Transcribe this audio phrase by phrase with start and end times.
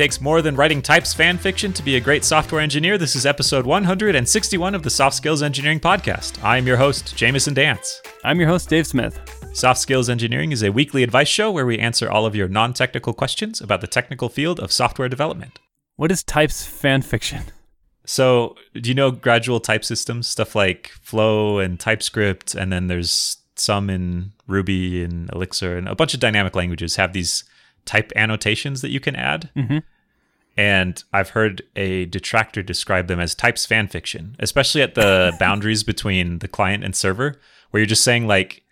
[0.00, 2.96] takes more than writing types fan fiction to be a great software engineer.
[2.96, 6.42] This is episode 161 of the Soft Skills Engineering Podcast.
[6.42, 8.00] I'm your host, Jamison Dance.
[8.24, 9.20] I'm your host, Dave Smith.
[9.52, 12.72] Soft Skills Engineering is a weekly advice show where we answer all of your non
[12.72, 15.58] technical questions about the technical field of software development.
[15.96, 17.42] What is types fan fiction?
[18.06, 20.26] So, do you know gradual type systems?
[20.26, 25.94] Stuff like Flow and TypeScript, and then there's some in Ruby and Elixir, and a
[25.94, 27.44] bunch of dynamic languages have these
[27.84, 29.50] type annotations that you can add.
[29.56, 29.78] Mm-hmm.
[30.60, 35.82] And I've heard a detractor describe them as types fan fiction, especially at the boundaries
[35.82, 38.62] between the client and server, where you're just saying, like,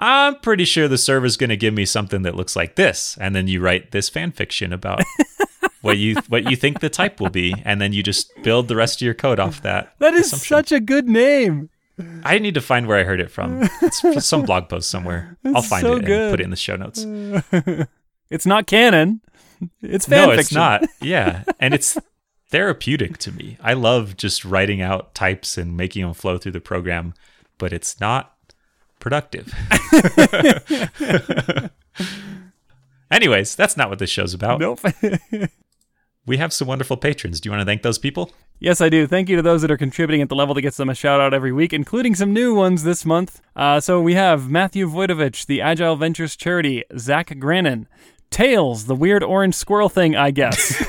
[0.00, 3.16] I'm pretty sure the server's going to give me something that looks like this.
[3.20, 5.04] And then you write this fan fiction about
[5.82, 8.74] what you what you think the type will be, and then you just build the
[8.74, 9.94] rest of your code off that.
[10.00, 11.70] That is such a good name.
[12.24, 13.68] I need to find where I heard it from.
[13.82, 15.38] It's some blog post somewhere.
[15.44, 16.30] I'll find so it and good.
[16.32, 17.06] put it in the show notes.
[18.30, 19.20] It's not canon.
[19.82, 20.40] It's fan no, fiction.
[20.40, 20.84] it's not.
[21.00, 21.98] Yeah, and it's
[22.50, 23.58] therapeutic to me.
[23.60, 27.14] I love just writing out types and making them flow through the program,
[27.58, 28.36] but it's not
[28.98, 29.52] productive.
[33.10, 34.60] Anyways, that's not what this show's about.
[34.60, 34.80] Nope.
[36.26, 37.40] We have some wonderful patrons.
[37.40, 38.32] Do you want to thank those people?
[38.58, 39.06] yes, I do.
[39.06, 41.20] Thank you to those that are contributing at the level that gets them a shout
[41.20, 43.40] out every week, including some new ones this month.
[43.54, 47.86] Uh, so we have Matthew Voidovich, the Agile Ventures Charity, Zach Grannon,
[48.36, 50.84] Tails, the weird orange squirrel thing, I guess.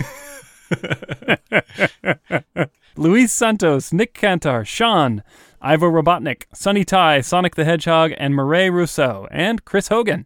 [2.98, 5.24] Luis Santos, Nick Cantar, Sean,
[5.62, 10.26] Ivo Robotnik, Sonny Tai, Sonic the Hedgehog, and Murray Rousseau, and Chris Hogan.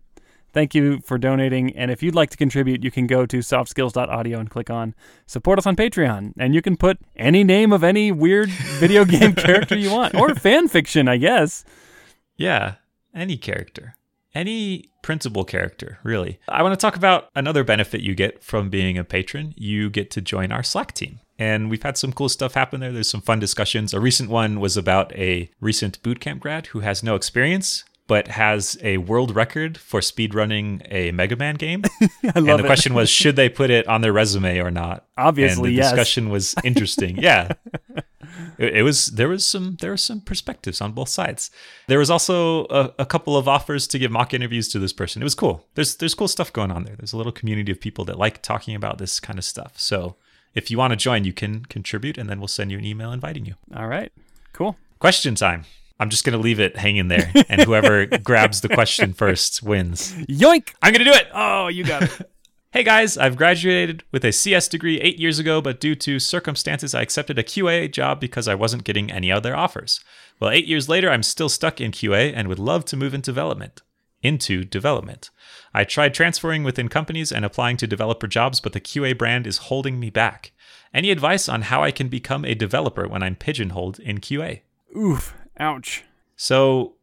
[0.51, 1.77] Thank you for donating.
[1.77, 4.95] And if you'd like to contribute, you can go to softskills.audio and click on
[5.27, 6.33] support us on Patreon.
[6.39, 10.33] And you can put any name of any weird video game character you want, or
[10.33, 11.63] fan fiction, I guess.
[12.35, 12.77] Yeah,
[13.13, 13.95] any character.
[14.33, 16.39] Any principal character, really.
[16.47, 19.53] I want to talk about another benefit you get from being a patron.
[19.57, 21.19] You get to join our Slack team.
[21.37, 22.91] And we've had some cool stuff happen there.
[22.91, 23.93] There's some fun discussions.
[23.93, 28.77] A recent one was about a recent bootcamp grad who has no experience but has
[28.81, 31.81] a world record for speedrunning a Mega Man game.
[32.01, 32.65] I and the it.
[32.65, 35.05] question was, should they put it on their resume or not?
[35.17, 35.91] Obviously, and the yes.
[35.91, 37.15] discussion was interesting.
[37.15, 37.53] yeah,
[38.57, 39.11] it, it was.
[39.11, 39.77] There was some.
[39.79, 41.51] There were some perspectives on both sides.
[41.87, 45.21] There was also a, a couple of offers to give mock interviews to this person.
[45.21, 45.65] It was cool.
[45.75, 46.97] There's there's cool stuff going on there.
[46.97, 49.79] There's a little community of people that like talking about this kind of stuff.
[49.79, 50.17] So
[50.53, 53.13] if you want to join, you can contribute, and then we'll send you an email
[53.13, 53.53] inviting you.
[53.73, 54.11] All right.
[54.51, 54.75] Cool.
[54.99, 55.63] Question time.
[56.01, 60.13] I'm just gonna leave it hanging there, and whoever grabs the question first wins.
[60.27, 60.73] Yoink.
[60.81, 61.27] I'm gonna do it.
[61.31, 62.29] Oh, you got it.
[62.73, 66.95] Hey guys, I've graduated with a CS degree eight years ago, but due to circumstances,
[66.95, 69.99] I accepted a QA job because I wasn't getting any other offers.
[70.39, 73.29] Well, eight years later, I'm still stuck in QA and would love to move into
[73.29, 73.81] development.
[74.23, 75.31] Into development.
[75.73, 79.67] I tried transferring within companies and applying to developer jobs, but the QA brand is
[79.67, 80.53] holding me back.
[80.93, 84.61] Any advice on how I can become a developer when I'm pigeonholed in QA?
[84.95, 85.35] Oof.
[85.61, 86.03] Ouch.
[86.35, 86.95] So,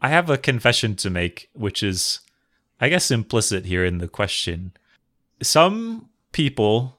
[0.00, 2.18] I have a confession to make, which is,
[2.80, 4.72] I guess, implicit here in the question.
[5.40, 6.98] Some people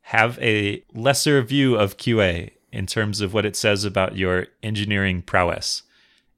[0.00, 5.20] have a lesser view of QA in terms of what it says about your engineering
[5.20, 5.82] prowess.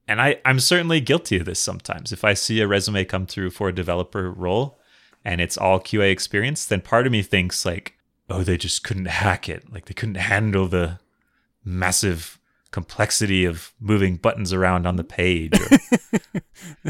[0.09, 2.11] And I, I'm certainly guilty of this sometimes.
[2.11, 4.81] If I see a resume come through for a developer role
[5.25, 7.95] and it's all QA experience, then part of me thinks, like,
[8.29, 9.73] oh, they just couldn't hack it.
[9.73, 10.99] Like, they couldn't handle the
[11.65, 12.40] massive
[12.71, 16.41] complexity of moving buttons around on the page or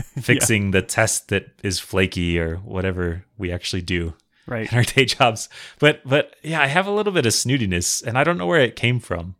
[0.21, 4.15] fixing the test that is flaky or whatever we actually do
[4.47, 4.71] Right.
[4.71, 5.49] in our day jobs.
[5.79, 8.61] But but yeah, I have a little bit of snootiness and I don't know where
[8.61, 9.37] it came from.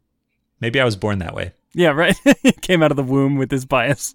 [0.61, 1.53] Maybe I was born that way.
[1.73, 2.17] Yeah, right.
[2.63, 4.15] Came out of the womb with this bias.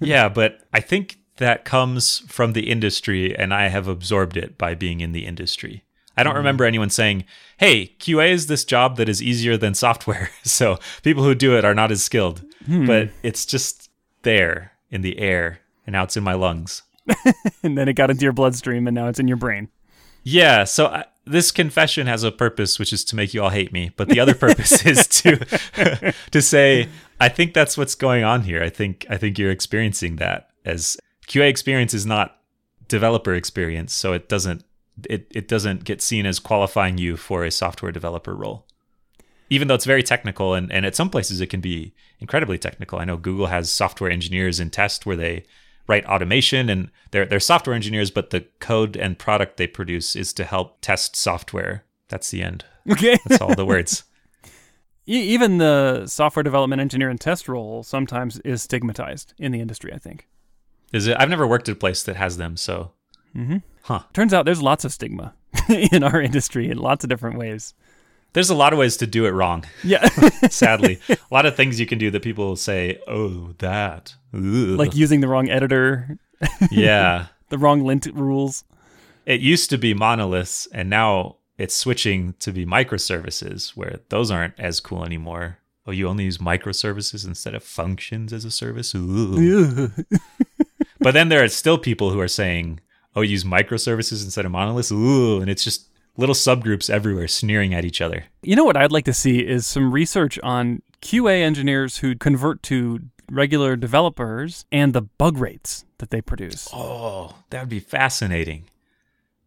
[0.00, 4.74] yeah, but I think that comes from the industry and I have absorbed it by
[4.74, 5.84] being in the industry.
[6.16, 6.38] I don't mm-hmm.
[6.38, 7.24] remember anyone saying,
[7.58, 11.64] "Hey, QA is this job that is easier than software." so, people who do it
[11.64, 12.42] are not as skilled.
[12.66, 12.86] Hmm.
[12.86, 13.90] But it's just
[14.22, 16.82] there in the air and now it's in my lungs.
[17.64, 19.68] And then it got into your bloodstream and now it's in your brain.
[20.24, 23.72] Yeah, so I, this confession has a purpose, which is to make you all hate
[23.72, 23.92] me.
[23.96, 25.36] But the other purpose is to
[26.32, 26.88] to say,
[27.20, 28.60] I think that's what's going on here.
[28.62, 30.96] I think I think you're experiencing that as
[31.28, 32.38] QA experience is not
[32.88, 34.64] developer experience, so it doesn't
[35.08, 38.66] it it doesn't get seen as qualifying you for a software developer role.
[39.50, 42.98] Even though it's very technical, and, and at some places it can be incredibly technical.
[42.98, 45.44] I know Google has software engineers in test where they
[45.86, 50.32] write automation and they're they're software engineers, but the code and product they produce is
[50.34, 51.84] to help test software.
[52.08, 52.64] That's the end.
[52.90, 53.18] Okay.
[53.26, 54.04] That's all the words.
[55.06, 59.98] Even the software development engineer and test role sometimes is stigmatized in the industry, I
[59.98, 60.28] think.
[60.92, 61.16] Is it?
[61.18, 62.92] I've never worked at a place that has them, so
[63.36, 63.58] Mm-hmm.
[63.82, 64.00] Huh.
[64.12, 65.34] Turns out there's lots of stigma
[65.68, 67.74] in our industry in lots of different ways.
[68.32, 69.64] There's a lot of ways to do it wrong.
[69.84, 70.06] Yeah.
[70.50, 74.40] sadly, a lot of things you can do that people say, "Oh, that." Ugh.
[74.42, 76.16] like using the wrong editor,
[76.70, 77.26] yeah.
[77.50, 78.64] the wrong lint rules.
[79.26, 84.58] It used to be monoliths and now it's switching to be microservices where those aren't
[84.58, 85.58] as cool anymore.
[85.86, 88.94] Oh, you only use microservices instead of functions as a service?
[91.02, 92.80] But then there are still people who are saying,
[93.14, 97.84] "Oh, use microservices instead of monoliths." Ooh, and it's just little subgroups everywhere sneering at
[97.84, 98.24] each other.
[98.42, 102.62] You know what I'd like to see is some research on QA engineers who convert
[102.64, 103.00] to
[103.30, 106.68] regular developers and the bug rates that they produce.
[106.72, 108.64] Oh, that would be fascinating.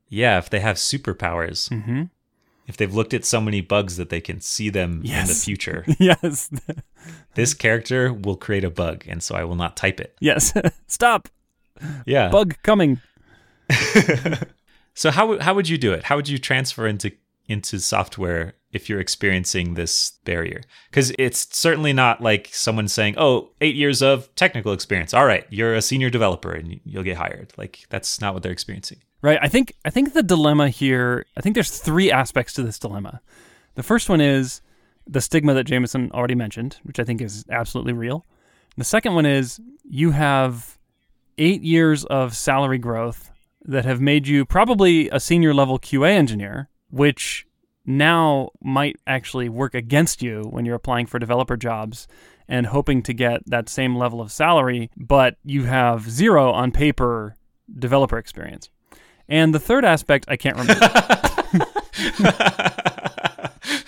[0.09, 1.69] Yeah, if they have superpowers.
[1.69, 2.03] Mm-hmm.
[2.67, 5.85] If they've looked at so many bugs that they can see them in the future.
[5.99, 6.49] yes.
[7.35, 10.15] this character will create a bug, and so I will not type it.
[10.19, 10.51] yes.
[10.87, 11.27] Stop.
[12.07, 12.29] Yeah.
[12.29, 13.01] Bug coming.
[14.95, 16.03] So how how would you do it?
[16.03, 17.11] How would you transfer into
[17.47, 20.61] into software if you're experiencing this barrier?
[20.89, 25.13] Because it's certainly not like someone saying, "Oh, eight years of technical experience.
[25.13, 28.53] All right, you're a senior developer and you'll get hired." Like that's not what they're
[28.53, 28.99] experiencing.
[29.21, 29.37] Right.
[29.41, 33.21] I think I think the dilemma here, I think there's three aspects to this dilemma.
[33.75, 34.61] The first one is
[35.05, 38.25] the stigma that Jamison already mentioned, which I think is absolutely real.
[38.77, 40.77] The second one is you have
[41.37, 43.31] 8 years of salary growth
[43.65, 47.47] that have made you probably a senior level QA engineer, which
[47.85, 52.07] now might actually work against you when you're applying for developer jobs
[52.47, 57.35] and hoping to get that same level of salary, but you have zero on paper
[57.77, 58.69] developer experience.
[59.27, 60.75] And the third aspect, I can't remember.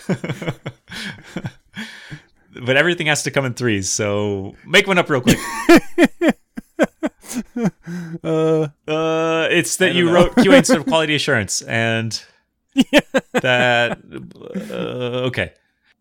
[2.65, 5.37] but everything has to come in threes, so make one up real quick.
[8.23, 10.13] uh, Uh, it's that you know.
[10.13, 12.21] wrote QA instead of quality assurance, and
[13.33, 13.99] that
[14.71, 15.53] uh, okay.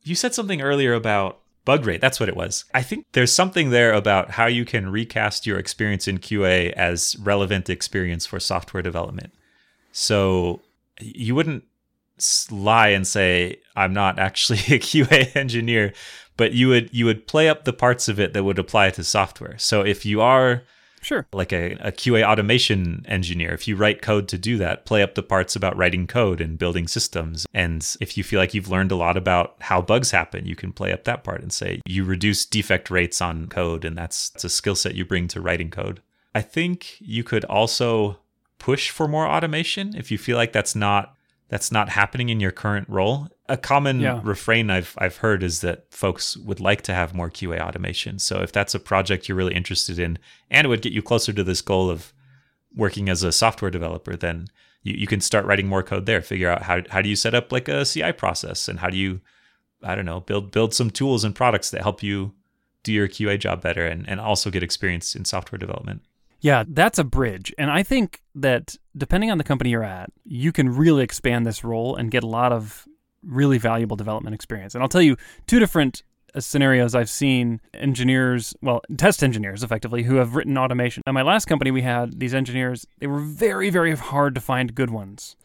[0.05, 2.00] You said something earlier about bug rate.
[2.00, 2.64] That's what it was.
[2.73, 7.17] I think there's something there about how you can recast your experience in QA as
[7.19, 9.32] relevant experience for software development.
[9.93, 10.61] So
[11.00, 11.64] you wouldn't
[12.50, 15.93] lie and say I'm not actually a QA engineer,
[16.37, 19.05] but you would you would play up the parts of it that would apply to
[19.05, 19.59] software.
[19.59, 20.62] So if you are
[21.06, 21.26] sure.
[21.32, 25.14] like a, a QA automation engineer, if you write code to do that, play up
[25.14, 27.47] the parts about writing code and building systems.
[27.55, 30.73] And if you feel like you've learned a lot about how bugs happen, you can
[30.73, 34.44] play up that part and say you reduce defect rates on code, and that's, that's
[34.44, 36.03] a skill set you bring to writing code.
[36.35, 38.19] I think you could also
[38.59, 41.16] push for more automation if you feel like that's not
[41.49, 43.29] that's not happening in your current role.
[43.49, 44.21] A common Yeah.
[44.25, 48.19] refrain I've I've heard is that folks would like to have more QA automation.
[48.19, 50.19] So if that's a project you're really interested in
[50.51, 52.13] and it would get you closer to this goal of
[52.75, 54.49] working as a software developer, then
[54.83, 56.21] you, you can start writing more code there.
[56.21, 58.97] Figure out how how do you set up like a CI process and how do
[58.97, 59.21] you
[59.83, 62.33] I don't know, build build some tools and products that help you
[62.83, 66.03] do your QA job better and, and also get experience in software development.
[66.41, 67.55] Yeah, that's a bridge.
[67.59, 71.65] And I think that depending on the company you're at, you can really expand this
[71.65, 72.87] role and get a lot of
[73.23, 74.75] really valuable development experience.
[74.75, 75.17] And I'll tell you
[75.47, 76.03] two different
[76.35, 81.03] uh, scenarios I've seen engineers, well, test engineers effectively, who have written automation.
[81.06, 84.75] At my last company, we had these engineers, they were very, very hard to find
[84.75, 85.37] good ones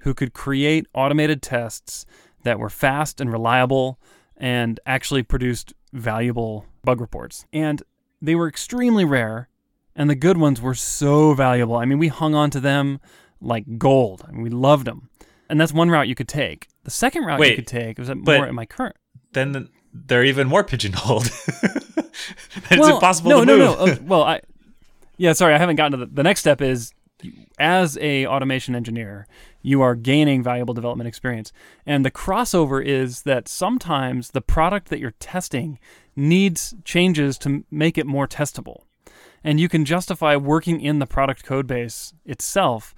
[0.00, 2.06] who could create automated tests
[2.42, 3.98] that were fast and reliable
[4.36, 7.44] and actually produced valuable bug reports.
[7.52, 7.82] And
[8.22, 9.48] they were extremely rare
[9.94, 11.76] and the good ones were so valuable.
[11.76, 13.00] I mean, we hung on to them
[13.40, 14.24] like gold.
[14.26, 15.08] I mean, we loved them.
[15.48, 16.68] And that's one route you could take.
[16.84, 18.96] The second route you could take was more at my current.
[19.32, 21.26] Then they're even more pigeonholed.
[21.62, 23.78] it's well, impossible no, to no, move.
[23.78, 23.84] no.
[23.84, 24.40] Okay, well, I
[25.16, 26.62] yeah, sorry, I haven't gotten to the, the next step.
[26.62, 26.94] Is
[27.58, 29.26] as a automation engineer,
[29.60, 31.52] you are gaining valuable development experience,
[31.84, 35.78] and the crossover is that sometimes the product that you're testing
[36.16, 38.84] needs changes to make it more testable,
[39.42, 42.94] and you can justify working in the product code base itself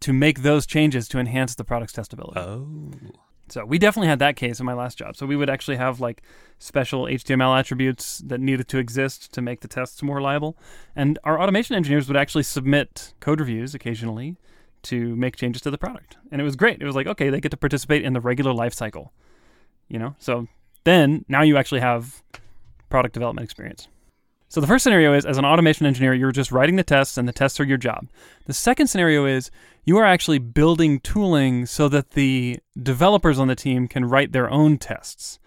[0.00, 2.36] to make those changes to enhance the product's testability.
[2.36, 3.12] Oh.
[3.48, 5.16] So we definitely had that case in my last job.
[5.16, 6.22] So we would actually have like
[6.58, 10.56] special HTML attributes that needed to exist to make the tests more reliable.
[10.96, 14.36] And our automation engineers would actually submit code reviews occasionally
[14.84, 16.16] to make changes to the product.
[16.30, 16.80] And it was great.
[16.80, 19.12] It was like, okay, they get to participate in the regular life cycle.
[19.88, 20.16] You know?
[20.18, 20.48] So
[20.84, 22.22] then now you actually have
[22.88, 23.88] product development experience.
[24.52, 27.26] So the first scenario is as an automation engineer, you're just writing the tests and
[27.26, 28.10] the tests are your job.
[28.44, 29.50] The second scenario is
[29.86, 34.50] you are actually building tooling so that the developers on the team can write their
[34.50, 35.38] own tests.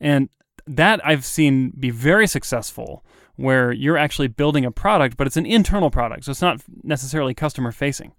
[0.00, 0.30] And
[0.66, 3.04] that I've seen be very successful
[3.36, 6.24] where you're actually building a product, but it's an internal product.
[6.24, 8.12] So it's not necessarily customer facing.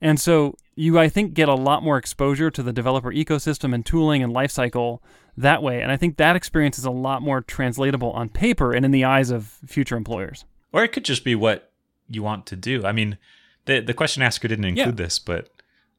[0.00, 3.84] And so you, I think, get a lot more exposure to the developer ecosystem and
[3.84, 5.00] tooling and lifecycle
[5.36, 5.82] that way.
[5.82, 9.04] And I think that experience is a lot more translatable on paper and in the
[9.04, 10.44] eyes of future employers.
[10.72, 11.72] Or it could just be what
[12.08, 12.84] you want to do.
[12.84, 13.18] I mean,
[13.64, 15.04] the the question asker didn't include Yeah.
[15.04, 15.50] this, but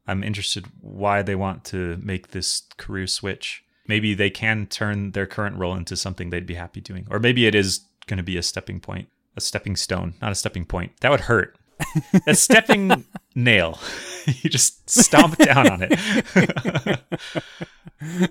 [0.06, 3.64] I'm interested why they want to make this career switch.
[3.86, 7.06] Maybe they can turn their current role into something they'd be happy doing.
[7.10, 10.34] Or maybe it is going to be a stepping point, a stepping stone, not a
[10.34, 10.92] stepping point.
[11.00, 11.56] That would hurt.
[12.26, 13.78] a stepping nail.
[14.42, 17.00] you just stomp down on it.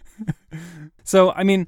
[1.09, 1.67] So, I mean,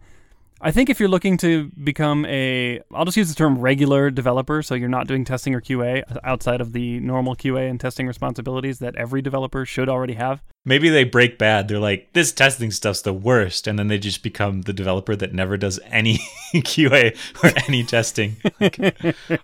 [0.61, 4.61] I think if you're looking to become a, I'll just use the term regular developer,
[4.61, 8.77] so you're not doing testing or QA outside of the normal QA and testing responsibilities
[8.77, 10.43] that every developer should already have.
[10.63, 11.67] Maybe they break bad.
[11.67, 13.65] They're like, this testing stuff's the worst.
[13.65, 16.19] And then they just become the developer that never does any
[16.53, 18.37] QA or any testing.
[18.59, 18.77] Like,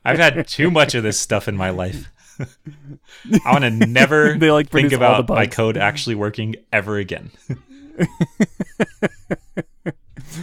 [0.06, 2.12] I've had too much of this stuff in my life.
[2.40, 7.32] I want to never They, like, think the about my code actually working ever again.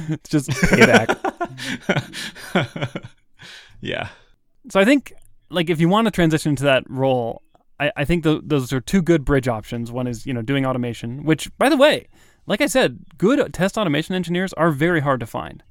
[0.09, 1.09] It's just payback.
[3.81, 4.09] yeah.
[4.69, 5.13] so I think,
[5.51, 7.43] like, if you want to transition into that role,
[7.79, 9.93] I, I think th- those are two good bridge options.
[9.93, 12.09] One is, you know, doing automation, which, by the way,
[12.47, 15.63] like I said, good test automation engineers are very hard to find.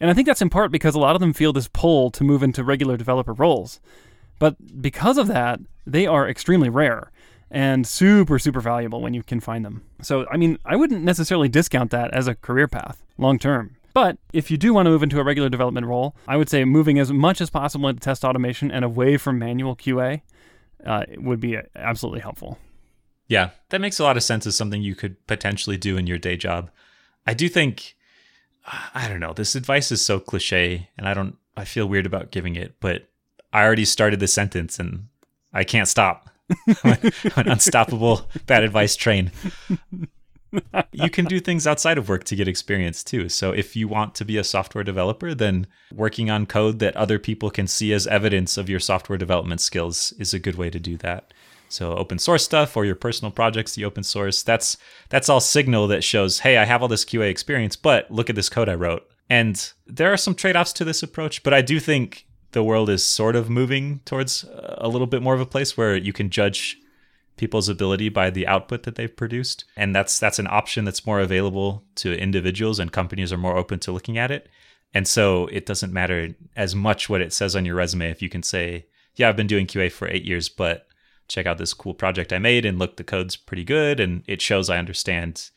[0.00, 2.24] And I think that's in part because a lot of them feel this pull to
[2.24, 3.80] move into regular developer roles.
[4.42, 7.12] But because of that, they are extremely rare
[7.48, 9.84] and super, super valuable when you can find them.
[10.02, 13.76] So, I mean, I wouldn't necessarily discount that as a career path long term.
[13.94, 16.64] But if you do want to move into a regular development role, I would say
[16.64, 20.22] moving as much as possible into test automation and away from manual QA
[20.84, 22.58] uh, would be uh, absolutely helpful.
[23.28, 26.18] Yeah, that makes a lot of sense as something you could potentially do in your
[26.18, 26.68] day job.
[27.28, 27.94] I do think
[28.92, 32.32] I don't know, this advice is so cliche and I don't I feel weird about
[32.32, 33.06] giving it, but
[33.52, 35.08] I already started the sentence and
[35.52, 36.30] I can't stop.
[36.84, 39.30] I'm an unstoppable bad advice train.
[40.92, 43.28] you can do things outside of work to get experience too.
[43.28, 47.18] So if you want to be a software developer, then working on code that other
[47.18, 50.80] people can see as evidence of your software development skills is a good way to
[50.80, 51.32] do that.
[51.68, 54.76] So open source stuff or your personal projects, the open source, that's
[55.08, 58.36] that's all signal that shows, hey, I have all this QA experience, but look at
[58.36, 59.08] this code I wrote.
[59.30, 63.02] And there are some trade-offs to this approach, but I do think the world is
[63.04, 66.30] sort of moving towards uh, a little bit more of a place where you can
[66.30, 66.78] judge
[67.36, 69.64] people's ability by the output that they've produced.
[69.76, 73.78] And that's that's an option that's more available to individuals and companies are more open
[73.80, 74.48] to looking at it.
[74.94, 78.28] And so it doesn't matter as much what it says on your resume if you
[78.28, 80.86] can say yeah i've been doing qa for eight years but
[81.28, 84.42] check out this cool project i made and look the code's pretty good and it
[84.42, 85.50] shows i understand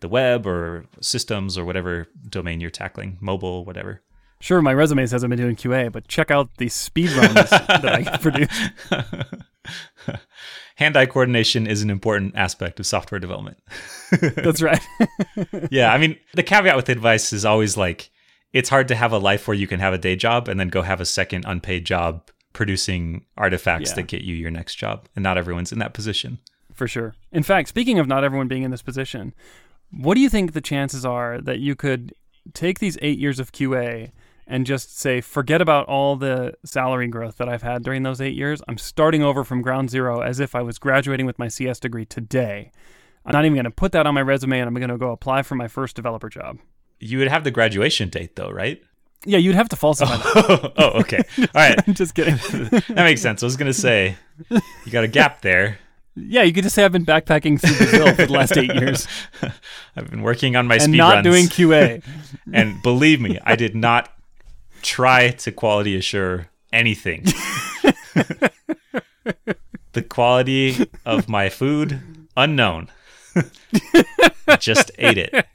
[0.00, 4.02] the web or systems or whatever domain you're tackling mobile whatever
[4.46, 7.84] Sure, my resume says I've been doing QA, but check out the speed runs that
[7.84, 8.56] I produce.
[10.76, 13.58] hand-eye coordination is an important aspect of software development
[14.36, 14.80] That's right.
[15.72, 18.12] yeah, I mean, the caveat with advice is always like
[18.52, 20.68] it's hard to have a life where you can have a day job and then
[20.68, 23.94] go have a second unpaid job producing artifacts Yeah.
[23.96, 25.08] that get you your next job.
[25.16, 26.38] And not everyone's in that position.
[26.72, 27.16] For sure.
[27.32, 29.34] In fact, speaking of not everyone being in this position,
[29.90, 32.14] what do you think the chances are that you could
[32.54, 34.12] take these eight years of QA
[34.46, 38.34] and just say, forget about all the salary growth that I've had during those eight
[38.34, 38.62] years?
[38.68, 42.04] I'm starting over from ground zero as if I was graduating with my CS degree
[42.04, 42.70] today.
[43.24, 45.10] I'm not even going to put that on my resume and I'm going to go
[45.10, 46.58] apply for my first developer job.
[47.00, 48.80] You would have the graduation date though, right?
[49.24, 50.72] Yeah, you'd have to falsify that.
[50.78, 51.22] oh, okay.
[51.38, 51.76] All right.
[51.86, 52.36] I'm just kidding.
[52.70, 53.42] That makes sense.
[53.42, 54.16] I was going to say
[54.50, 55.78] you got a gap there.
[56.14, 59.08] yeah, you could just say I've been backpacking through Brazil for the last eight years
[59.96, 61.24] I've been working on my and speed not runs.
[61.24, 62.04] doing QA.
[62.52, 64.08] and believe me, I did not
[64.86, 67.24] try to quality assure anything.
[69.92, 72.00] the quality of my food
[72.36, 72.88] unknown.
[74.58, 75.46] Just ate it.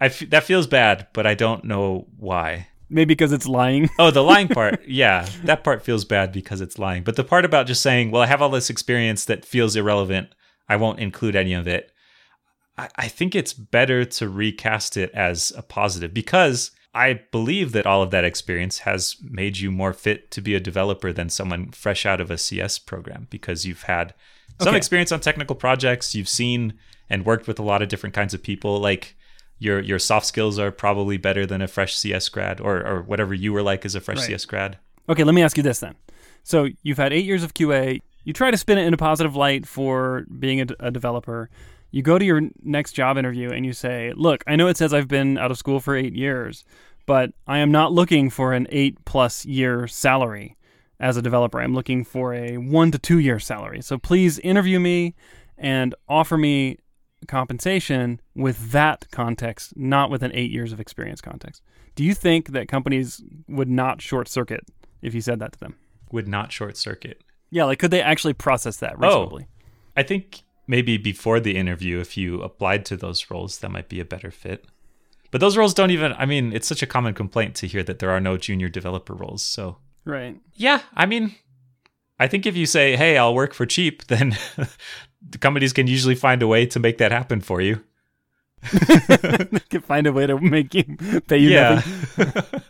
[0.00, 2.68] I f- that feels bad, but I don't know why.
[2.90, 3.88] Maybe because it's lying.
[3.98, 4.86] Oh, the lying part.
[4.86, 7.04] Yeah, that part feels bad because it's lying.
[7.04, 10.28] But the part about just saying, well, I have all this experience that feels irrelevant,
[10.68, 11.90] I won't include any of it.
[12.76, 17.86] I, I think it's better to recast it as a positive because I believe that
[17.86, 21.70] all of that experience has made you more fit to be a developer than someone
[21.72, 24.14] fresh out of a CS program because you've had
[24.60, 24.76] some Okay.
[24.76, 26.74] experience on technical projects, you've seen
[27.10, 28.78] and worked with a lot of different kinds of people.
[28.80, 29.16] Like
[29.58, 33.34] your your soft skills are probably better than a fresh CS grad or or whatever
[33.34, 34.26] you were like as a fresh Right.
[34.26, 34.78] CS grad.
[35.08, 35.94] Okay, let me ask you this then.
[36.44, 38.00] So you've had eight years of QA.
[38.24, 41.50] You try to spin it in a positive light for being a, a developer.
[41.94, 44.92] You go to your next job interview and you say, "Look, I know it says
[44.92, 46.64] I've been out of school for eight years,
[47.06, 50.56] but I am not looking for an eight plus year salary
[50.98, 51.60] as a developer.
[51.60, 53.80] I'm looking for a one to two year salary.
[53.80, 55.14] So please interview me
[55.56, 56.78] and offer me
[57.28, 61.62] compensation with that context, not with an eight years of experience context.
[61.94, 64.64] Do you think that companies would not short circuit
[65.00, 65.76] if you said that to them?
[66.10, 67.22] Would not short circuit.
[67.50, 69.06] Yeah, like could they actually process that oh.
[69.06, 69.46] reasonably?
[69.48, 73.88] Oh, I think maybe before the interview, if you applied to those roles, that might
[73.88, 74.66] be a better fit.
[75.30, 77.98] But those roles don't even, I mean, it's such a common complaint to hear that
[77.98, 79.42] there are no junior developer roles.
[79.42, 80.36] So, right.
[80.54, 81.34] Yeah, I mean,
[82.18, 84.36] I think if you say, hey, I'll work for cheap, then
[85.28, 87.82] the companies can usually find a way to make that happen for you.
[88.72, 90.84] they can find a way to make you
[91.26, 91.82] pay you yeah.
[92.16, 92.62] nothing.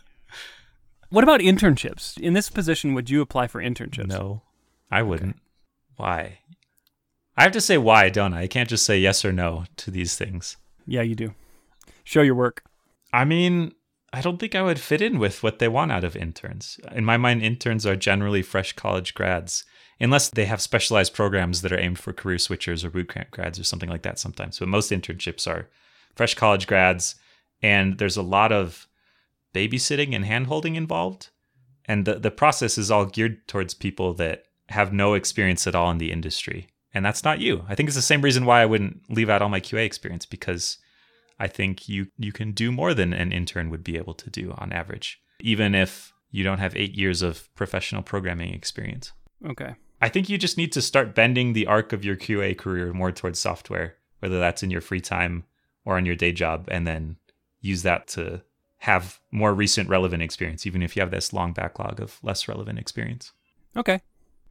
[1.09, 2.19] what about internships?
[2.19, 4.07] In this position, would you apply for internships?
[4.07, 4.41] no,
[4.91, 5.37] I wouldn't.
[5.95, 6.39] Why?
[7.37, 8.43] I have to say why, don't I?
[8.43, 10.57] I can't just say yes or no to these things.
[10.87, 11.33] Yeah, you do.
[12.03, 12.63] Show your work.
[13.11, 13.73] I mean,
[14.13, 16.79] I don't think I would fit in with what they want out of interns.
[16.93, 19.65] In my mind, interns are generally fresh college grads,
[19.99, 23.65] unless they have specialized programs that are aimed for career switchers or bootcamp grads or
[23.65, 24.59] something like that sometimes.
[24.59, 25.69] But most internships are
[26.15, 27.15] fresh college grads,
[27.61, 28.87] and there's a lot of
[29.53, 31.29] babysitting and handholding involved.
[31.85, 35.91] And the, the process is all geared towards people that have no experience at all
[35.91, 36.67] in the industry.
[36.95, 37.65] And that's not you.
[37.67, 40.25] I think it's the same reason why I wouldn't leave out all my QA experience
[40.25, 40.77] because
[41.37, 44.55] I think you you can do more than an intern would be able to do
[44.57, 49.11] on average, even if you don't have eight years of professional programming experience.
[49.45, 49.75] Okay.
[50.01, 53.11] I think you just need to start bending the arc of your QA career more
[53.11, 55.43] towards software, whether that's in your free time
[55.83, 57.17] or on your day job, and then
[57.59, 58.41] use that to
[58.79, 62.79] have more recent relevant experience, even if you have this long backlog of less relevant
[62.79, 63.33] experience.
[63.75, 64.01] Okay.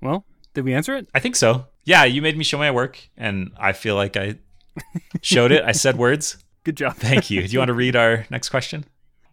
[0.03, 1.09] Well, did we answer it?
[1.15, 1.67] I think so.
[1.85, 4.37] Yeah, you made me show my work, and I feel like I
[5.21, 5.65] showed it.
[5.65, 6.39] I said words.
[6.65, 6.97] Good job.
[6.97, 7.47] Thank you.
[7.47, 8.87] Do you want to read our next question?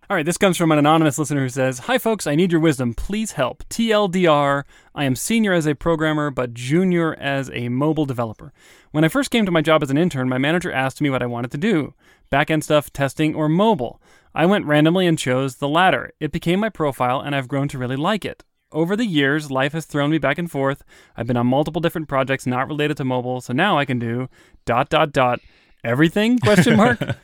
[0.10, 2.60] All right, this comes from an anonymous listener who says, Hi, folks, I need your
[2.60, 2.94] wisdom.
[2.94, 3.64] Please help.
[3.70, 4.64] TLDR,
[4.94, 8.52] I am senior as a programmer, but junior as a mobile developer.
[8.92, 11.24] When I first came to my job as an intern, my manager asked me what
[11.24, 11.94] I wanted to do
[12.30, 14.02] backend stuff, testing, or mobile.
[14.36, 16.12] I went randomly and chose the latter.
[16.20, 18.44] It became my profile, and I've grown to really like it.
[18.72, 20.84] Over the years, life has thrown me back and forth.
[21.18, 24.30] I've been on multiple different projects not related to mobile, so now I can do
[24.66, 25.42] dot dot dot
[25.84, 26.40] everything?
[26.40, 27.00] Question mark?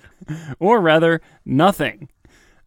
[0.59, 2.09] Or rather nothing.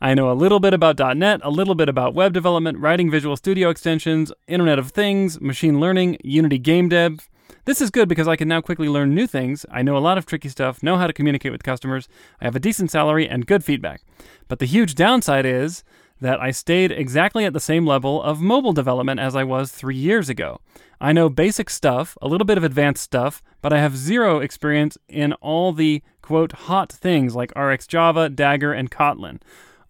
[0.01, 3.37] I know a little bit about net a little bit about web development writing visual
[3.37, 7.29] studio extensions internet of things machine learning unity game dev.
[7.65, 9.67] This is good because i can now quickly learn new things.
[9.71, 12.09] I know a lot of tricky stuff know how to communicate with customers.
[12.41, 14.03] I have a decent salary and good feedback.
[14.47, 15.83] But the huge downside is
[16.21, 19.97] that I stayed exactly at the same level of mobile development as I was three
[19.97, 20.61] years ago.
[21.01, 24.99] I know basic stuff, a little bit of advanced stuff, but I have zero experience
[25.09, 29.41] in all the quote hot things like RxJava, Dagger, and Kotlin.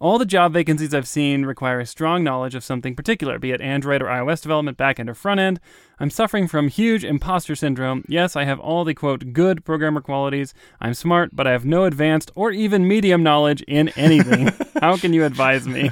[0.01, 3.61] All the job vacancies I've seen require a strong knowledge of something particular, be it
[3.61, 5.59] Android or iOS development, backend or front end.
[5.99, 8.03] I'm suffering from huge imposter syndrome.
[8.07, 10.55] Yes, I have all the quote good programmer qualities.
[10.79, 14.49] I'm smart, but I have no advanced or even medium knowledge in anything.
[14.81, 15.91] How can you advise me?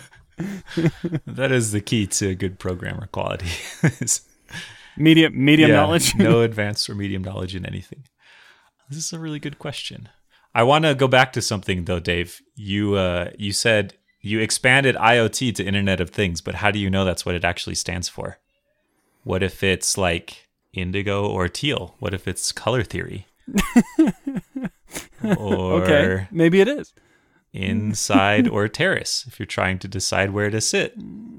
[1.26, 3.48] That is the key to good programmer quality.
[4.98, 6.16] medium medium Yeah, knowledge.
[6.16, 8.04] no advanced or medium knowledge in anything.
[8.90, 10.10] This is a really good question.
[10.56, 12.42] I want to go back to something though, Dave.
[12.56, 16.90] You uh, you said you expanded IoT to Internet of Things, but how do you
[16.90, 18.40] know that's what it actually stands for?
[19.24, 21.96] What if it's like indigo or teal?
[22.00, 23.28] What if it's color theory?
[25.24, 26.94] or okay, maybe it is.
[27.54, 30.96] Inside or terrace if you're trying to decide where to sit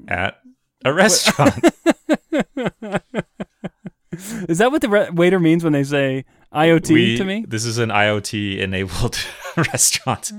[0.09, 0.41] at
[0.85, 1.65] a restaurant.
[4.49, 7.45] Is that what the re- waiter means when they say IoT We- to me?
[7.49, 9.19] This is an IoT enabled
[9.57, 10.33] restaurant.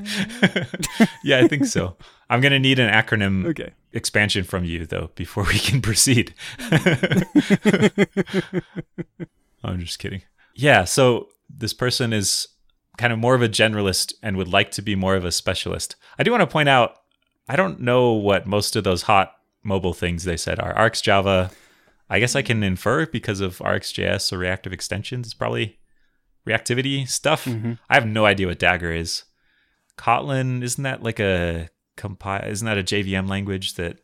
[1.23, 1.95] yeah, I think so.
[2.29, 3.71] I'm going to need an acronym Okay.
[3.93, 6.33] expansion from you, though, before we can proceed.
[9.63, 10.21] I'm just kidding.
[10.55, 12.47] Yeah, so this person is
[12.97, 15.95] kind of more of a generalist and would like to be more of a specialist.
[16.19, 16.97] I do want to point out
[17.47, 20.73] I don't know what most of those hot mobile things they said are.
[20.75, 21.51] RxJava,
[22.09, 25.27] I guess I can infer because of RxJS or reactive extensions.
[25.27, 25.77] It's probably
[26.47, 27.45] reactivity stuff.
[27.45, 27.77] Mhm.
[27.89, 29.23] I have no idea what Dagger is.
[29.97, 32.45] Kotlin, isn't that like a compile?
[32.47, 33.97] Isn't that a JVM language that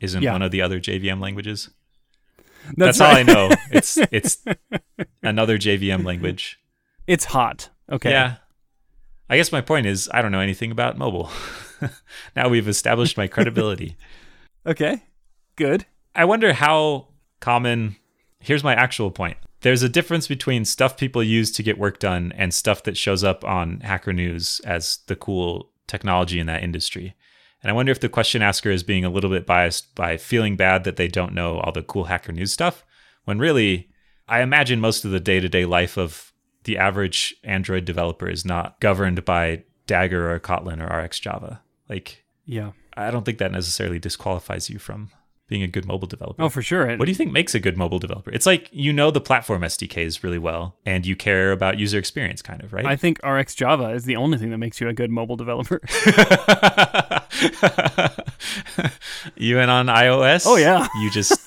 [0.00, 0.32] isn't Yeah.
[0.32, 1.70] one of the other JVM languages?
[2.76, 3.50] That's, That's, all I know.
[3.70, 4.44] It's it's
[5.22, 6.58] another JVM language.
[7.08, 7.70] It's hot.
[7.90, 8.10] Okay.
[8.10, 8.36] Yeah.
[9.30, 11.30] I guess my point is I don't know anything about mobile.
[12.36, 13.96] now we've established my credibility.
[14.66, 15.02] Okay.
[15.56, 15.86] Good.
[16.14, 17.08] I wonder how
[17.40, 17.96] common.
[18.38, 19.38] Here's my actual point.
[19.62, 23.24] There's a difference between stuff people use to get work done and stuff that shows
[23.24, 27.14] up on Hacker News as the cool technology in that industry.
[27.62, 30.56] And I wonder if the question asker is being a little bit biased by feeling
[30.56, 32.84] bad that they don't know all the cool Hacker News stuff,
[33.24, 33.88] when really,
[34.28, 36.27] I imagine most of the day to day life of
[36.64, 41.60] the average Android developer is not governed by Dagger or Kotlin or RxJava.
[41.88, 42.72] Like, Yeah.
[42.96, 45.10] I don't think that necessarily disqualifies you from
[45.46, 46.42] being a good mobile developer.
[46.42, 46.88] Oh, for sure.
[46.96, 48.30] What do you think makes a good mobile developer?
[48.32, 52.42] It's like you know the platform SDKs really well and you care about user experience,
[52.42, 52.84] kind of, right?
[52.84, 55.80] I think RxJava is the only thing that makes you a good mobile developer.
[59.36, 60.44] you and on iOS?
[60.46, 60.86] Oh, yeah.
[61.00, 61.38] You just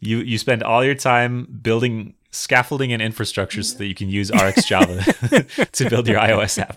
[0.00, 4.30] you you spend all your time building scaffolding and infrastructure so that you can use
[4.30, 6.76] RxJava to build your iOS app.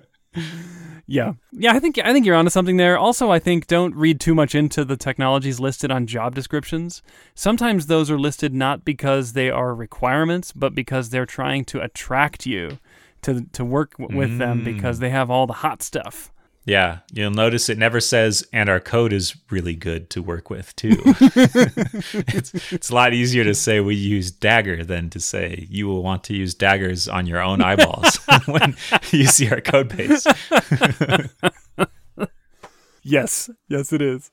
[1.08, 1.34] Yeah.
[1.52, 2.98] Yeah, I think I think you're onto something there.
[2.98, 7.00] Also, I think don't read too much into the technologies listed on job descriptions.
[7.34, 12.44] Sometimes those are listed not because they are requirements, but because they're trying to attract
[12.44, 12.78] you
[13.22, 14.64] to to work w- with them mm.
[14.64, 16.32] because they have all the hot stuff.
[16.66, 20.74] Yeah, you'll notice it never says, and our code is really good to work with
[20.74, 20.96] too.
[21.06, 26.02] it's, it's a lot easier to say we use Dagger than to say you will
[26.02, 28.76] want to use daggers on your own eyeballs when
[29.12, 30.26] you see our code base.
[33.08, 33.48] Yes.
[33.68, 34.28] Yes, it is.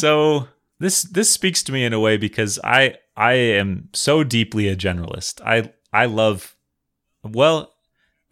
[0.00, 0.48] so
[0.80, 4.74] this this speaks to me in a way because I I am so deeply a
[4.74, 5.40] generalist.
[5.46, 6.56] I I love
[7.22, 7.72] well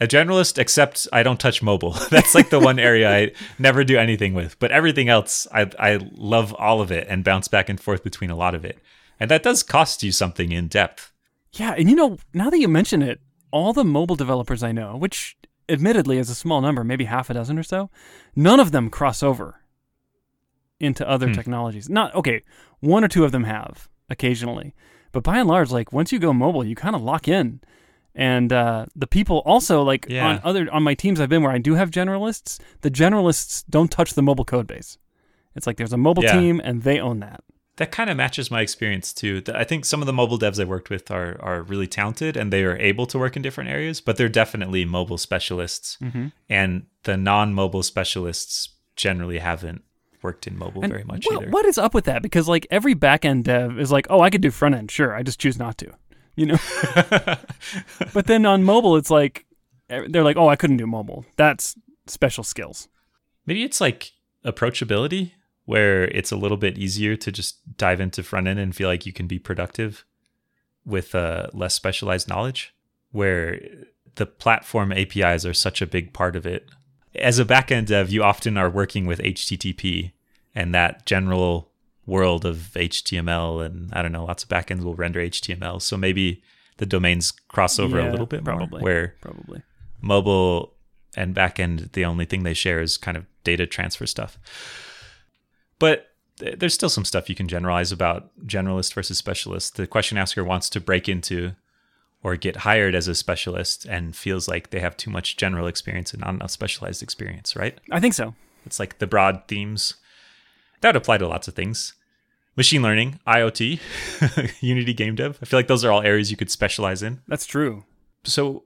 [0.00, 1.90] a generalist except I don't touch mobile.
[2.10, 4.58] That's like the one area I never do anything with.
[4.58, 8.30] But everything else I I love all of it and bounce back and forth between
[8.30, 8.78] a lot of it.
[9.18, 11.12] And that does cost you something in depth.
[11.52, 14.96] Yeah, and you know, now that you mention it, all the mobile developers I know,
[14.96, 15.36] which
[15.68, 17.90] admittedly is a small number, maybe half a dozen or so,
[18.34, 19.60] none of them cross over
[20.78, 21.32] into other hmm.
[21.32, 21.88] technologies.
[21.88, 22.42] Not okay,
[22.80, 24.74] one or two of them have occasionally,
[25.12, 27.60] but by and large, like once you go mobile, you kind of lock in.
[28.18, 30.26] And uh, the people also like Yeah.
[30.26, 32.58] on other on my teams I've been where I do have generalists.
[32.80, 34.96] The generalists don't touch the mobile code base.
[35.54, 36.40] It's like there's a mobile Yeah.
[36.40, 37.42] team and they own that.
[37.76, 39.42] That kind of matches my experience too.
[39.54, 42.50] I think some of the mobile devs I worked with are are really talented and
[42.50, 45.98] they are able to work in different areas, but they're definitely mobile specialists.
[46.48, 49.82] And the non-mobile specialists generally haven't
[50.22, 51.50] worked in mobile And very much what- either.
[51.50, 52.22] what is up with that?
[52.22, 55.14] Because like every backend dev is like, oh, I could do front end, sure.
[55.14, 55.92] I just choose not to,
[56.36, 56.58] you know.
[58.14, 59.46] but then on mobile, it's like
[59.90, 61.24] eh, they're like, oh, I couldn't do mobile.
[61.36, 62.88] That's special skills.
[63.46, 64.12] Maybe it's like
[64.44, 65.32] approachability
[65.64, 69.04] where it's a little bit easier to just dive into front end and feel like
[69.04, 70.04] you can be productive
[70.84, 72.72] with uh, less specialized knowledge
[73.10, 73.60] where
[74.14, 76.68] the platform APIs are such a big part of it.
[77.14, 80.12] As a backend dev, you often are working with HTTP
[80.54, 81.65] and that general
[82.06, 85.82] world of HTML and I don't know, lots of backends will render HTML.
[85.82, 86.42] So maybe
[86.78, 88.82] the domains cross over Yeah, a little bit more, probably.
[88.82, 89.62] where Probably.
[90.00, 90.74] mobile
[91.16, 94.38] and backend, the only thing they share is kind of data transfer stuff.
[95.78, 99.76] But th- there's still some stuff you can generalize about generalist versus specialist.
[99.76, 101.52] The question asker wants to break into
[102.22, 106.12] or get hired as a specialist and feels like they have too much general experience
[106.12, 107.78] and not enough specialized experience, right?
[107.90, 108.34] I think so.
[108.64, 109.94] It's like the broad themes.
[110.80, 111.94] That would apply to lots of things.
[112.56, 113.80] Machine learning, IoT,
[114.62, 115.38] Unity game dev.
[115.42, 117.20] I feel like those are all areas you could specialize in.
[117.28, 117.84] That's true.
[118.24, 118.64] So,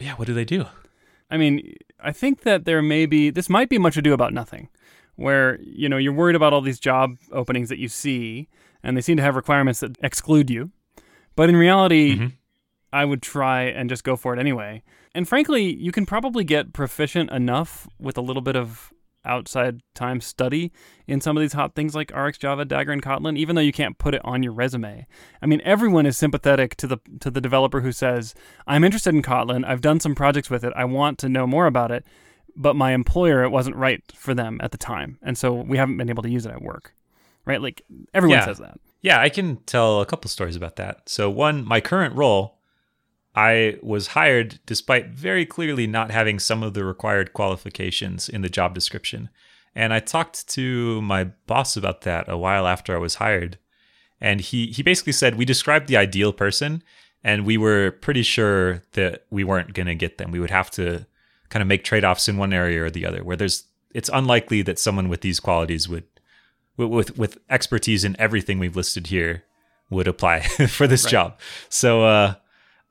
[0.00, 0.66] yeah, what do they do?
[1.30, 4.68] I mean, I think that there may be this might be much ado about nothing,
[5.16, 8.48] where you know you're worried about all these job openings that you see,
[8.82, 10.70] and they seem to have requirements that exclude you.
[11.34, 12.32] But in reality, Mhm.
[12.92, 14.84] I would try and just go for it anyway.
[15.16, 18.92] And frankly, you can probably get proficient enough with a little bit of
[19.24, 20.72] outside time study
[21.06, 23.98] in some of these hot things like RxJava, Dagger, and Kotlin, even though you can't
[23.98, 25.06] put it on your resume.
[25.42, 28.34] I mean, everyone is sympathetic to the to the developer who says,
[28.66, 29.64] "I'm interested in Kotlin.
[29.64, 30.72] I've done some projects with it.
[30.76, 32.04] I want to know more about it."
[32.56, 35.96] But my employer, it wasn't right for them at the time, and so we haven't
[35.96, 36.94] been able to use it at work.
[37.44, 37.60] Right?
[37.60, 37.82] Like
[38.14, 38.44] everyone Yeah.
[38.46, 38.78] says that.
[39.02, 41.08] Yeah, I can tell a couple stories about that.
[41.10, 42.58] So, one, my current role,
[43.34, 48.48] I was hired despite very clearly not having some of the required qualifications in the
[48.48, 49.28] job description.
[49.74, 53.58] And I talked to my boss about that a while after I was hired.
[54.20, 56.82] And he, he basically said, We described the ideal person,
[57.24, 60.30] and we were pretty sure that we weren't going to get them.
[60.30, 61.06] We would have to
[61.48, 64.62] kind of make trade offs in one area or the other, where there's it's unlikely
[64.62, 66.04] that someone with these qualities would
[66.76, 69.44] with with, with expertise in everything we've listed here
[69.90, 71.38] would apply for this job.
[71.68, 72.34] So uh,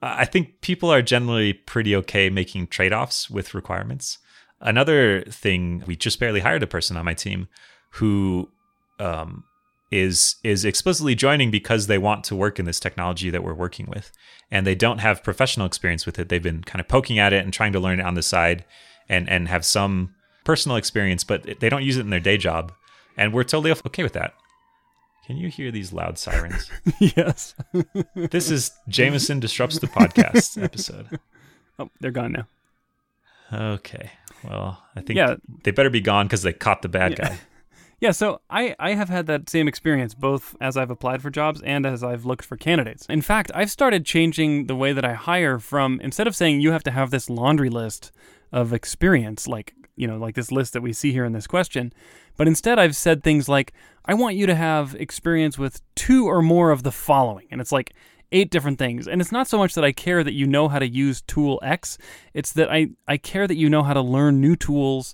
[0.03, 4.17] I think people are generally pretty okay making trade offs with requirements.
[4.59, 7.47] Another thing, we just barely hired a person on my team
[7.91, 8.49] who
[8.99, 9.45] um,
[9.91, 13.87] is is explicitly joining because they want to work in this technology that we're working
[13.87, 14.11] with,
[14.51, 16.29] and they don't have professional experience with it.
[16.29, 18.65] They've been kind of poking at it and trying to learn it on the side,
[19.07, 22.73] and and have some personal experience, but they don't use it in their day job,
[23.15, 24.33] and we're totally okay with that.
[25.25, 26.69] Can you hear these loud sirens?
[26.99, 27.55] yes.
[28.15, 31.07] this is Jamison Disrupts the Podcast episode.
[31.79, 32.47] Oh, they're gone now.
[33.73, 34.11] Okay.
[34.43, 35.35] Well, I think Yeah.
[35.63, 37.29] they better be gone because they caught the bad Yeah.
[37.29, 37.37] guy.
[38.01, 41.61] Yeah, so I, I have had that same experience both as I've applied for jobs
[41.61, 43.05] and as I've looked for candidates.
[43.05, 46.73] In fact, I've started changing the way that I hire from instead of saying you
[46.73, 48.11] have to have this laundry list
[48.51, 51.93] of experience, like, you know, like this list that we see here in this question,
[52.37, 53.73] but instead I've said things like,
[54.05, 57.47] I want you to have experience with two or more of the following.
[57.51, 57.93] And it's like
[58.31, 59.07] eight different things.
[59.07, 61.59] And it's not so much that I care that you know how to use tool
[61.61, 61.97] X,
[62.33, 65.13] it's that I, I care that you know how to learn new tools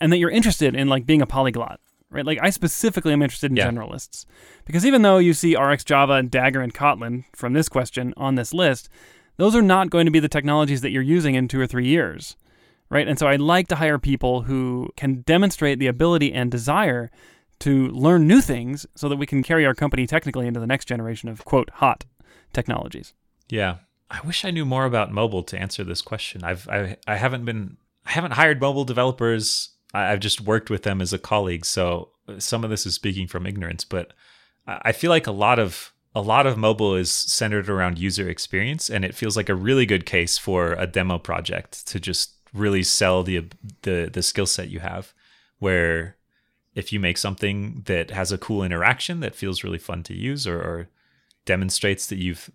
[0.00, 2.24] and that you're interested in like being a polyglot right?
[2.24, 3.68] Like I specifically am interested in Yeah.
[3.70, 4.24] generalists
[4.64, 8.54] because even though you see RxJava and Dagger and Kotlin from this question on this
[8.54, 8.88] list,
[9.36, 11.86] those are not going to be the technologies that you're using in two or three
[11.86, 12.34] years,
[12.90, 13.06] right?
[13.06, 17.10] And so I like to hire people who can demonstrate the ability and desire
[17.60, 20.86] to learn new things so that we can carry our company technically into the next
[20.86, 22.04] generation of quote hot
[22.52, 23.14] technologies.
[23.48, 23.76] Yeah.
[24.10, 26.42] I wish I knew more about mobile to answer this question.
[26.42, 29.70] I've I, I haven't been I haven't hired mobile developers.
[29.92, 32.94] I, I've just worked with them as a colleague, so uh, some of this is
[32.94, 34.14] speaking from ignorance, but
[34.66, 38.28] I I feel like a lot of a lot of mobile is centered around user
[38.28, 42.37] experience and it feels like a really good case for a demo project to just
[42.52, 43.46] really sell the
[43.82, 45.12] the the skill set you have
[45.58, 46.16] where
[46.74, 50.46] if you make something that has a cool interaction that feels really fun to use
[50.46, 50.88] or, or
[51.44, 52.50] demonstrates that you've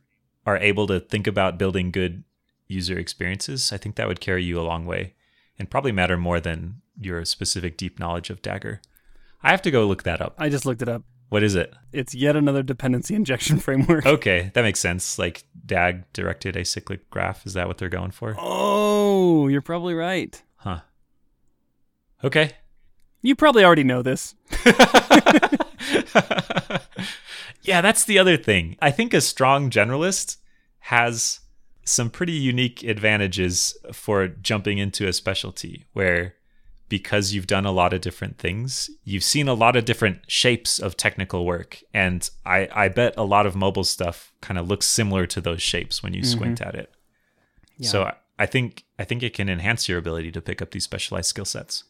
[0.45, 2.23] are able to think about building good
[2.67, 5.13] user experiences, I think that would carry you a long way
[5.57, 8.81] and probably matter more than your specific deep knowledge of Dagger.
[9.41, 10.35] I have to go look that up.
[10.37, 11.03] I just looked it up.
[11.33, 11.73] What is it?
[11.91, 14.05] It's yet another dependency injection framework.
[14.05, 15.17] Okay, that makes sense.
[15.17, 17.47] Like DAG directed acyclic graph.
[17.47, 18.35] Is that what they're going for?
[18.37, 20.39] Oh, you're probably right.
[20.57, 20.81] Huh.
[22.23, 22.51] Okay.
[23.23, 24.35] You probably already know this.
[27.63, 28.77] yeah, that's the other thing.
[28.79, 30.37] I think a strong generalist
[30.81, 31.39] has
[31.83, 36.35] some pretty unique advantages for jumping into a specialty where
[36.89, 40.79] because you've done a lot of different things, you've seen a lot of different shapes
[40.79, 41.81] of technical work.
[41.93, 45.61] And I, I bet a lot of mobile stuff kind of looks similar to those
[45.61, 46.31] shapes when you mm-hmm.
[46.31, 46.93] squint at it.
[47.81, 50.83] So I- I think I think it can enhance your ability to pick up these
[50.83, 51.83] specialized skill sets.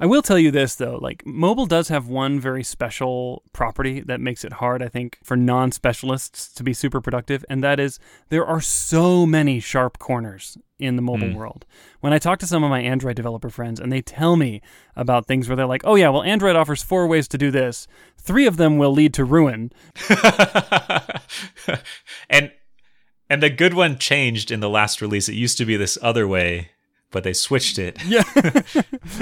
[0.00, 4.20] I will tell you this though, like mobile does have one very special property that
[4.20, 8.46] makes it hard, I think, for non-specialists to be super productive, and that is there
[8.46, 11.36] are so many sharp corners in the mobile hmm.
[11.36, 11.64] world.
[12.00, 14.60] When I talk to some of my Android developer friends and they tell me
[14.96, 17.86] about things where they're like, "Oh yeah, well Android offers four ways to do this.
[18.18, 19.72] Three of them will lead to ruin."
[22.28, 22.52] and
[23.30, 25.28] and the good one changed in the last release.
[25.28, 26.70] It used to be this other way,
[27.14, 27.96] but they switched it.
[28.04, 28.24] Yeah.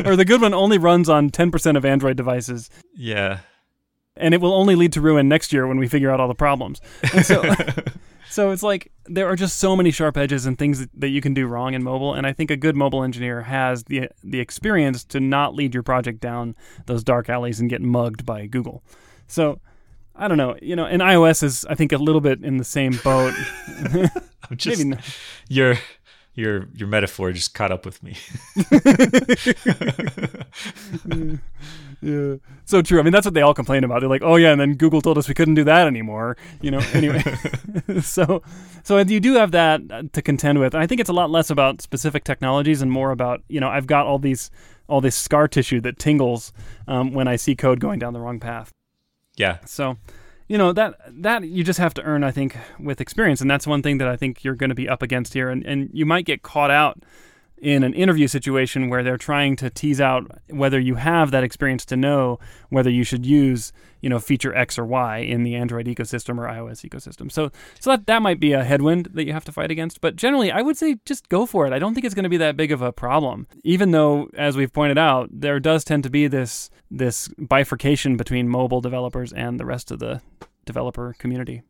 [0.07, 3.41] or the good one only runs on 10% of Android devices Yeah.
[4.17, 6.35] and it will only lead to ruin next year when we figure out all the
[6.35, 6.81] problems.
[7.15, 7.45] And so,
[8.31, 11.21] so it's like there are just so many sharp edges and things that, that you
[11.21, 14.41] can do wrong in mobile, and I think a good mobile engineer has the the
[14.41, 18.83] experience to not lead your project down those dark alleys and get mugged by Google.
[19.27, 19.61] So.
[20.15, 22.65] I don't know, you know, and iOS is, I think, a little bit in the
[22.65, 23.33] same boat.
[24.51, 25.17] I'm just Maybe not.
[25.49, 25.77] your
[26.35, 28.17] your your metaphor just caught up with me.
[32.03, 32.35] Yeah.
[32.65, 32.99] So true.
[32.99, 34.01] I mean, that's what they all complain about.
[34.01, 36.37] They're like, "Oh yeah," and then Google told us we couldn't do that anymore.
[36.61, 36.81] You know.
[36.95, 37.23] Anyway,
[38.01, 38.43] so
[38.83, 40.75] so you do have that uh, to contend with.
[40.75, 43.69] And I think it's a lot less about specific technologies and more about you know
[43.69, 44.51] I've got all these
[44.89, 46.53] all this scar tissue that tingles
[46.89, 48.73] um, when I see code going down the wrong path.
[49.37, 49.59] yeah.
[49.65, 49.97] So,
[50.53, 53.67] you know that that you just have to earn, I think, with experience, and that's
[53.67, 56.05] one thing that I think you're going to be up against here, and and you
[56.05, 57.03] might get caught out
[57.57, 61.87] in an interview situation where they're trying to tease out whether you have that experience
[61.87, 62.39] to know
[62.69, 66.47] whether you should use you know feature X or Y in the Android ecosystem or
[66.47, 67.33] iOS ecosystem.
[67.33, 70.03] So so that that might be a headwind that you have to fight against.
[70.03, 71.73] But generally, I would say just go for it.
[71.73, 73.47] I don't think it's going to be that big of a problem.
[73.65, 78.49] Even though, as we've pointed out, there does tend to be this this bifurcation between
[78.49, 80.21] mobile developers and the rest of the
[80.65, 81.63] developer community.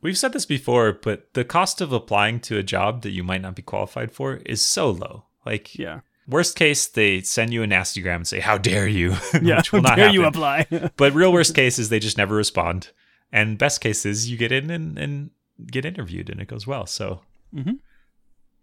[0.00, 3.42] We've said this before, but the cost of applying to a job that you might
[3.42, 5.24] not be qualified for is so low.
[5.44, 6.00] Like Yeah.
[6.28, 9.56] worst case, they send you a nasty gram and say, "How dare you?" Yeah.
[9.56, 10.66] which will not dare you apply?
[10.96, 12.90] But real worst case is they just never respond.
[13.32, 15.30] And best case is you get in and, and
[15.66, 16.86] get interviewed and it goes well.
[16.86, 17.22] So
[17.52, 17.78] Mhm.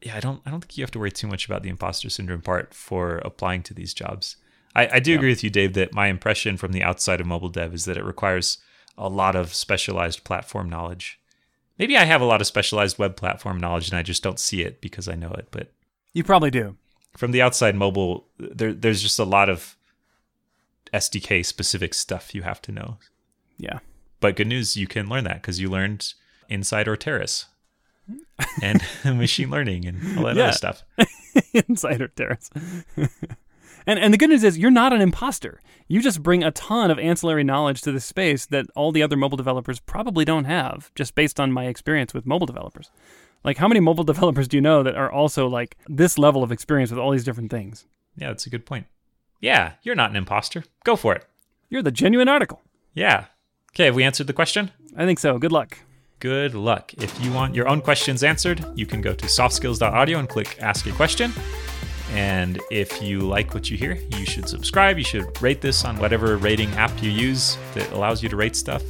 [0.02, 2.10] yeah, I don't I don't think you have to worry too much about the imposter
[2.10, 4.38] syndrome part for applying to these jobs.
[4.76, 7.50] I, I do agree with you, Dave, that my impression from the outside of mobile
[7.50, 8.58] dev is that it requires
[8.98, 11.20] a lot of specialized platform knowledge.
[11.80, 14.62] Maybe I have a lot of specialized web platform knowledge and I just don't see
[14.62, 15.72] it because I know it, but
[16.14, 16.76] you probably do.
[17.18, 19.76] from the outside mobile, there, there's just a lot of
[20.94, 22.98] SDK specific stuff you have to know.
[23.58, 23.80] Yeah.
[24.22, 26.14] But good news, you can learn that because you learned
[26.48, 27.48] Inside or Terrace
[28.62, 30.44] and machine learning and all that Yeah.
[30.46, 30.84] other stuff.
[31.68, 32.50] Insider Terrace.
[33.86, 35.62] and and the good news is you're not an imposter.
[35.88, 39.16] You just bring a ton of ancillary knowledge to this space that all the other
[39.16, 42.90] mobile developers probably don't have, just based on my experience with mobile developers.
[43.44, 46.52] Like how many mobile developers do you know that are also like this level of
[46.52, 47.86] experience with all these different things?
[48.18, 48.88] Yeah, that's a good point.
[49.42, 50.64] Yeah, you're not an imposter.
[50.84, 51.26] Go for it.
[51.70, 52.62] You're the genuine article.
[52.94, 53.26] Yeah.
[53.74, 54.72] Okay, have we answered the question?
[54.96, 55.38] I think so.
[55.38, 55.78] Good luck.
[56.20, 56.94] Good luck.
[56.96, 60.88] If you want your own questions answered, you can go to softskills.audio and click Ask
[60.88, 61.34] a Question.
[62.12, 64.98] And if you like what you hear, you should subscribe.
[64.98, 68.56] You should rate this on whatever rating app you use that allows you to rate
[68.56, 68.84] stuff.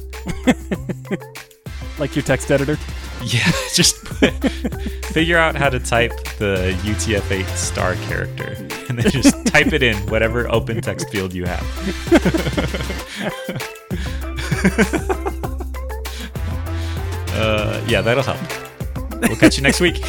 [1.98, 2.78] Like your text editor.
[3.24, 3.96] Yeah, just
[5.06, 8.54] figure out how to type the UTF-8 star character
[8.88, 11.64] and then just type it in whatever open text field you have.
[17.32, 18.40] uh, yeah, that'll help.
[19.22, 20.02] We'll catch you next week.